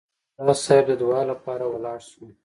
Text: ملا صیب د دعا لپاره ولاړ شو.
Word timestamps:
ملا 0.39 0.53
صیب 0.63 0.85
د 0.89 0.91
دعا 1.01 1.21
لپاره 1.31 1.65
ولاړ 1.67 1.99
شو. 2.09 2.25